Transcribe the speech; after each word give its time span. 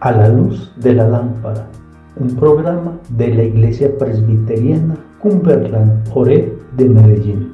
A 0.00 0.12
la 0.12 0.28
luz 0.28 0.72
de 0.76 0.94
la 0.94 1.06
lámpara, 1.06 1.68
un 2.16 2.34
programa 2.34 2.98
de 3.10 3.28
la 3.34 3.42
Iglesia 3.42 3.90
Presbiteriana 3.98 4.96
Cumberland 5.18 6.08
Ore 6.14 6.56
de 6.76 6.88
Medellín. 6.88 7.50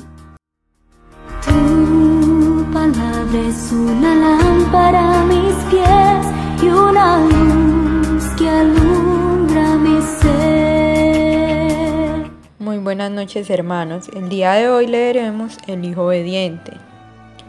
Tu 1.45 2.64
palabra 2.72 3.40
es 3.48 3.72
una 3.72 4.14
lámpara 4.14 5.21
a 5.21 5.24
mis 5.24 5.54
pies 5.69 6.27
y 6.62 6.69
una 6.69 7.19
luz 7.27 8.25
que 8.39 8.49
alumbra 8.49 9.77
mi 9.77 10.01
ser. 10.21 10.31
Muy 12.61 12.79
buenas 12.79 13.11
noches 13.11 13.51
hermanos, 13.51 14.09
el 14.15 14.29
día 14.29 14.53
de 14.53 14.69
hoy 14.69 14.87
leeremos 14.87 15.59
El 15.67 15.85
Hijo 15.85 16.07
Obediente. 16.07 16.75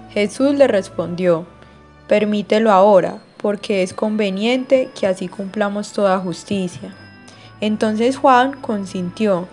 Jesús 0.09 0.55
le 0.55 0.67
respondió, 0.67 1.45
permítelo 2.11 2.73
ahora 2.73 3.19
porque 3.37 3.83
es 3.83 3.93
conveniente 3.93 4.89
que 4.99 5.07
así 5.07 5.29
cumplamos 5.29 5.93
toda 5.93 6.19
justicia. 6.19 6.93
Entonces 7.61 8.17
Juan 8.17 8.59
consintió. 8.59 9.47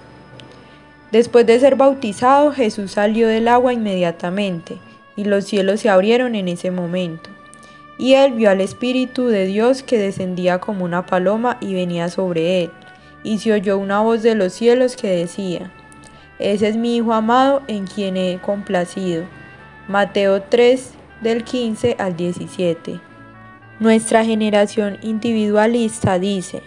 Después 1.13 1.47
de 1.47 1.61
ser 1.61 1.77
bautizado, 1.77 2.51
Jesús 2.51 2.91
salió 2.91 3.29
del 3.29 3.47
agua 3.47 3.73
inmediatamente, 3.73 4.79
y 5.15 5.23
los 5.23 5.45
cielos 5.45 5.79
se 5.79 5.89
abrieron 5.89 6.35
en 6.35 6.49
ese 6.49 6.73
momento. 6.73 7.31
Y 7.97 8.15
él 8.15 8.33
vio 8.33 8.51
al 8.51 8.61
Espíritu 8.61 9.29
de 9.29 9.47
Dios 9.47 9.85
que 9.85 9.97
descendía 9.97 10.59
como 10.59 10.85
una 10.85 11.07
paloma 11.07 11.59
y 11.61 11.75
venía 11.75 12.09
sobre 12.09 12.65
él, 12.65 12.73
y 13.23 13.39
se 13.39 13.53
oyó 13.53 13.79
una 13.79 14.01
voz 14.01 14.25
de 14.25 14.35
los 14.35 14.53
cielos 14.53 14.97
que 14.97 15.11
decía, 15.11 15.71
Ese 16.41 16.67
es 16.67 16.77
mi 16.77 16.97
Hijo 16.97 17.13
amado 17.13 17.63
en 17.69 17.87
quien 17.87 18.17
he 18.17 18.41
complacido. 18.41 19.27
Mateo 19.87 20.43
3 20.43 20.98
del 21.21 21.45
15 21.45 21.97
al 21.99 22.17
17. 22.17 23.01
Nuestra 23.81 24.25
generación 24.25 24.99
individualista 25.03 26.19
dice, 26.19 26.63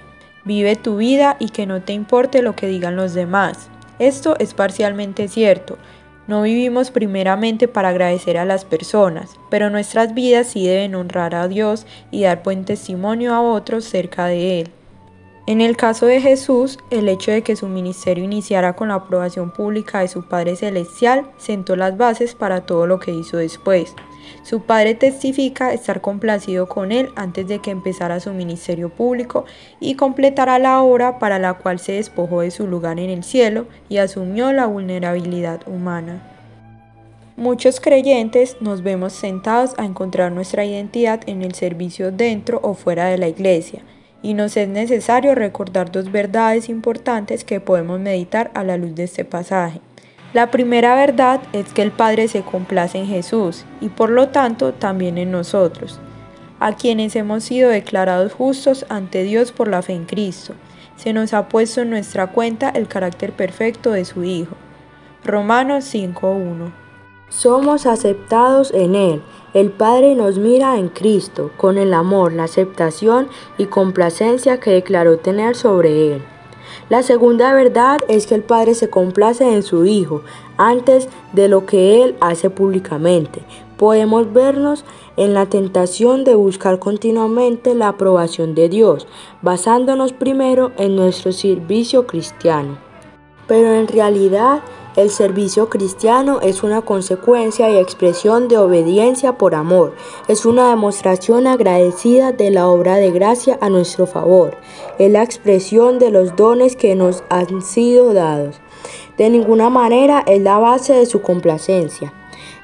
vive 0.46 0.76
tu 0.76 0.98
vida 0.98 1.36
y 1.40 1.50
que 1.50 1.66
no 1.66 1.82
te 1.82 1.94
importe 1.94 2.42
lo 2.42 2.56
que 2.56 2.68
digan 2.68 2.96
los 2.96 3.14
demás. 3.14 3.70
Esto 4.00 4.36
es 4.40 4.54
parcialmente 4.54 5.28
cierto. 5.28 5.78
No 6.28 6.44
vivimos 6.44 6.92
primeramente 6.92 7.68
para 7.68 7.90
agradecer 7.90 8.38
a 8.38 8.46
las 8.46 8.64
personas, 8.64 9.38
pero 9.50 9.70
nuestras 9.70 10.14
vidas 10.14 10.48
sí 10.48 10.66
deben 10.66 10.96
honrar 10.96 11.36
a 11.36 11.48
Dios 11.48 11.86
y 12.10 12.24
dar 12.24 12.44
buen 12.44 12.64
testimonio 12.64 13.34
a 13.34 13.42
otros 13.42 13.84
cerca 13.86 14.28
de 14.28 14.62
Él. 14.62 14.72
En 15.48 15.60
el 15.60 15.76
caso 15.76 16.06
de 16.06 16.22
Jesús, 16.22 16.78
el 16.92 17.10
hecho 17.10 17.32
de 17.32 17.42
que 17.42 17.56
su 17.56 17.68
ministerio 17.68 18.24
iniciara 18.24 18.74
con 18.74 18.90
la 18.90 18.96
aprobación 18.96 19.52
pública 19.52 20.00
de 20.00 20.08
su 20.08 20.28
Padre 20.28 20.56
Celestial 20.56 21.26
sentó 21.38 21.76
las 21.76 21.98
bases 21.98 22.36
para 22.36 22.62
todo 22.62 22.88
lo 22.88 23.00
que 23.00 23.12
hizo 23.12 23.38
después. 23.38 23.96
Su 24.44 24.62
padre 24.62 24.96
testifica 24.96 25.74
estar 25.74 26.02
complacido 26.02 26.68
con 26.68 26.92
él 26.92 27.10
antes 27.16 27.48
de 27.48 27.60
que 27.60 27.72
empezara 27.72 28.20
su 28.20 28.34
ministerio 28.34 28.90
público 28.90 29.46
y 29.80 29.96
completara 29.96 30.60
la 30.60 30.82
obra 30.82 31.20
para 31.20 31.40
la 31.40 31.54
cual 31.56 31.80
se 31.80 31.94
despojó 31.94 32.42
de 32.42 32.52
su 32.52 32.68
lugar 32.68 33.00
en 33.00 33.10
el 33.10 33.24
cielo 33.24 33.66
y 33.90 33.98
asumió 33.98 34.52
la 34.54 34.66
vulnerabilidad 34.66 35.68
humana. 35.68 36.22
Muchos 37.38 37.80
creyentes 37.80 38.58
nos 38.60 38.84
vemos 38.84 39.14
sentados 39.14 39.74
a 39.78 39.86
encontrar 39.86 40.32
nuestra 40.32 40.66
identidad 40.66 41.22
en 41.28 41.42
el 41.42 41.56
servicio 41.56 42.12
dentro 42.12 42.60
o 42.62 42.74
fuera 42.74 43.06
de 43.06 43.18
la 43.18 43.30
iglesia, 43.30 43.82
y 44.22 44.34
nos 44.34 44.56
es 44.58 44.68
necesario 44.68 45.34
recordar 45.34 45.92
dos 45.92 46.12
verdades 46.12 46.70
importantes 46.70 47.44
que 47.44 47.60
podemos 47.60 48.00
meditar 48.00 48.52
a 48.54 48.64
la 48.64 48.78
luz 48.78 48.94
de 48.96 49.06
este 49.06 49.26
pasaje. 49.26 49.82
La 50.34 50.50
primera 50.50 50.96
verdad 50.96 51.42
es 51.52 51.74
que 51.74 51.82
el 51.82 51.92
Padre 51.92 52.30
se 52.30 52.42
complace 52.42 52.98
en 52.98 53.06
Jesús 53.06 53.66
y 53.82 53.90
por 53.90 54.10
lo 54.10 54.30
tanto 54.30 54.72
también 54.72 55.18
en 55.18 55.30
nosotros, 55.30 56.00
a 56.62 56.74
quienes 56.74 57.18
hemos 57.18 57.44
sido 57.44 57.70
declarados 57.70 58.34
justos 58.34 58.86
ante 58.88 59.24
Dios 59.24 59.52
por 59.52 59.68
la 59.68 59.82
fe 59.82 59.92
en 59.92 60.06
Cristo. 60.06 60.54
Se 60.96 61.12
nos 61.12 61.34
ha 61.34 61.50
puesto 61.50 61.82
en 61.82 61.90
nuestra 61.90 62.28
cuenta 62.28 62.70
el 62.70 62.88
carácter 62.88 63.34
perfecto 63.34 63.92
de 63.92 64.06
su 64.06 64.24
Hijo. 64.24 64.56
Romanos 65.26 65.94
5.1 65.94 66.72
Somos 67.28 67.86
aceptados 67.86 68.72
en 68.74 68.96
Él. 68.96 69.22
El 69.54 69.70
Padre 69.72 70.16
nos 70.16 70.38
mira 70.38 70.78
en 70.78 70.88
Cristo, 70.88 71.52
con 71.58 71.78
el 71.78 71.94
amor, 71.94 72.32
la 72.32 72.46
aceptación 72.46 73.28
y 73.58 73.66
complacencia 73.66 74.62
que 74.62 74.72
declaró 74.72 75.18
tener 75.18 75.58
sobre 75.58 76.16
Él. 76.16 76.24
La 76.90 77.04
segunda 77.04 77.54
verdad 77.54 78.00
es 78.08 78.28
que 78.28 78.36
el 78.36 78.44
Padre 78.44 78.76
se 78.76 78.90
complace 78.90 79.54
en 79.54 79.64
su 79.64 79.86
Hijo 79.86 80.22
antes 80.58 81.10
de 81.34 81.48
lo 81.48 81.66
que 81.66 82.04
Él 82.04 82.16
hace 82.20 82.50
públicamente. 82.50 83.44
Podemos 83.78 84.32
vernos 84.32 84.86
en 85.18 85.34
la 85.34 85.48
tentación 85.48 86.24
de 86.24 86.36
buscar 86.36 86.80
continuamente 86.80 87.74
la 87.74 87.88
aprobación 87.88 88.54
de 88.54 88.70
Dios, 88.70 89.08
basándonos 89.42 90.14
primero 90.14 90.72
en 90.78 90.96
nuestro 90.96 91.32
servicio 91.32 92.06
cristiano. 92.06 92.78
Pero 93.48 93.74
en 93.74 93.88
realidad 93.88 94.62
el 94.98 95.10
servicio 95.10 95.70
cristiano 95.70 96.42
es 96.42 96.64
una 96.64 96.82
consecuencia 96.82 97.70
y 97.70 97.78
expresión 97.78 98.50
de 98.50 98.58
obediencia 98.58 99.38
por 99.38 99.56
amor. 99.56 99.96
Es 100.28 100.46
una 100.46 100.70
demostración 100.70 101.48
agradecida 101.48 102.34
de 102.34 102.52
la 102.52 102.68
obra 102.68 102.98
de 102.98 103.10
gracia 103.12 103.58
a 103.62 103.70
nuestro 103.70 104.06
favor. 104.06 104.58
Es 105.00 105.10
la 105.10 105.24
expresión 105.24 105.98
de 105.98 106.12
los 106.12 106.36
dones 106.36 106.76
que 106.76 106.96
nos 106.96 107.24
han 107.30 107.62
sido 107.62 108.14
dados. 108.14 108.60
De 109.18 109.30
ninguna 109.30 109.70
manera 109.70 110.26
es 110.28 110.42
la 110.42 110.58
base 110.58 110.94
de 110.94 111.06
su 111.06 111.22
complacencia. 111.22 112.14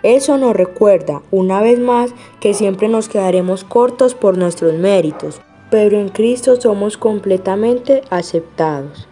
Eso 0.04 0.38
nos 0.38 0.54
recuerda, 0.54 1.22
una 1.32 1.62
vez 1.62 1.80
más, 1.80 2.12
que 2.40 2.54
siempre 2.54 2.90
nos 2.90 3.08
quedaremos 3.08 3.64
cortos 3.64 4.16
por 4.16 4.38
nuestros 4.38 4.74
méritos, 4.74 5.40
pero 5.72 5.98
en 5.98 6.10
Cristo 6.10 6.60
somos 6.60 6.98
completamente 6.98 8.02
aceptados. 8.10 9.08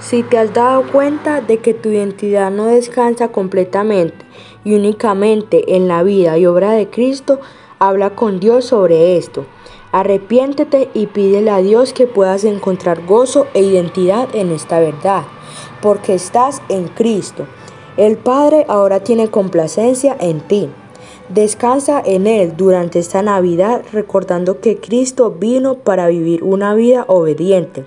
Si 0.00 0.22
te 0.22 0.38
has 0.38 0.54
dado 0.54 0.84
cuenta 0.92 1.40
de 1.40 1.58
que 1.58 1.74
tu 1.74 1.88
identidad 1.88 2.52
no 2.52 2.66
descansa 2.66 3.28
completamente 3.28 4.14
y 4.64 4.74
únicamente 4.74 5.74
en 5.74 5.88
la 5.88 6.04
vida 6.04 6.38
y 6.38 6.46
obra 6.46 6.70
de 6.70 6.88
Cristo, 6.88 7.40
habla 7.80 8.10
con 8.10 8.38
Dios 8.38 8.66
sobre 8.66 9.16
esto. 9.16 9.44
Arrepiéntete 9.90 10.88
y 10.94 11.06
pídele 11.06 11.50
a 11.50 11.58
Dios 11.58 11.92
que 11.92 12.06
puedas 12.06 12.44
encontrar 12.44 13.04
gozo 13.06 13.48
e 13.54 13.62
identidad 13.62 14.28
en 14.34 14.52
esta 14.52 14.78
verdad, 14.78 15.24
porque 15.82 16.14
estás 16.14 16.62
en 16.68 16.86
Cristo. 16.86 17.46
El 17.96 18.18
Padre 18.18 18.66
ahora 18.68 19.00
tiene 19.00 19.28
complacencia 19.28 20.16
en 20.20 20.40
ti. 20.40 20.68
Descansa 21.28 22.00
en 22.04 22.28
Él 22.28 22.56
durante 22.56 23.00
esta 23.00 23.22
Navidad 23.22 23.82
recordando 23.92 24.60
que 24.60 24.78
Cristo 24.78 25.32
vino 25.32 25.74
para 25.78 26.06
vivir 26.06 26.44
una 26.44 26.74
vida 26.74 27.04
obediente 27.08 27.84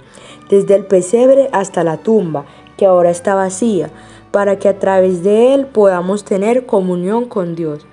desde 0.52 0.76
el 0.76 0.86
pesebre 0.86 1.50
hasta 1.52 1.84
la 1.84 1.98
tumba, 1.98 2.46
que 2.78 2.86
ahora 2.86 3.10
está 3.10 3.34
vacía, 3.34 3.90
para 4.30 4.60
que 4.60 4.70
a 4.70 4.78
través 4.78 5.24
de 5.24 5.56
él 5.56 5.66
podamos 5.66 6.24
tener 6.26 6.68
comunión 6.68 7.26
con 7.26 7.56
Dios. 7.56 7.88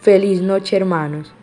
Feliz 0.00 0.42
noche, 0.42 0.76
hermanos. 0.76 1.34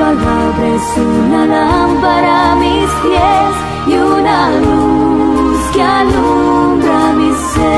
Es 0.00 0.98
una 0.98 1.46
lámpara 1.46 2.52
a 2.52 2.56
mis 2.56 2.90
pies 3.02 3.54
y 3.86 3.94
una 3.98 4.50
luz 4.58 5.60
que 5.74 5.82
alumbra 5.82 7.12
mi 7.12 7.32
ser. 7.32 7.69